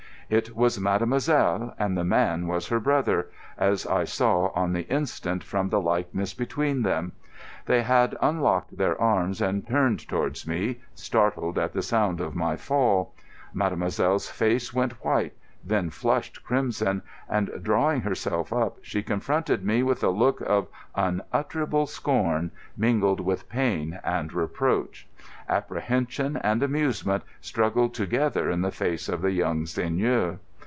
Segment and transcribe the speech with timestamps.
[0.33, 5.43] It was mademoiselle, and the man was her brother, as I saw on the instant
[5.43, 7.11] from the likeness between them.
[7.65, 12.55] They had unlocked their arms and turned towards me, startled at the sound of my
[12.55, 13.13] fall.
[13.53, 15.33] Mademoiselle's face went white,
[15.63, 21.85] then flushed crimson, and, drawing herself up, she confronted me with a look of unutterable
[21.85, 25.07] scorn, mingled with pain and reproach.
[25.47, 30.39] Apprehension and amusement struggled together in the face of the young seigneur.